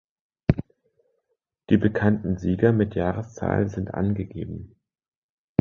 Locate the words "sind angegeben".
3.69-4.75